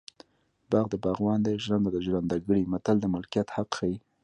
باغ 0.71 0.85
د 0.91 0.95
باغوان 1.03 1.39
دی 1.45 1.55
ژرنده 1.63 1.89
د 1.93 1.97
ژرندګړي 2.05 2.61
متل 2.71 2.97
د 3.01 3.05
ملکیت 3.15 3.47
حق 3.55 3.69
ښيي 3.77 3.97